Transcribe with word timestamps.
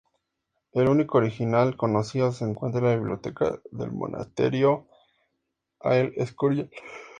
El 0.73 0.87
único 0.87 1.19
original 1.19 1.77
conocido 1.77 2.31
se 2.31 2.43
encuentra 2.43 2.79
en 2.81 2.85
la 2.87 2.95
biblioteca 2.95 3.59
del 3.69 3.91
Monasterio 3.91 4.87
de 5.83 5.99
El 5.99 6.13
Escorial. 6.15 6.71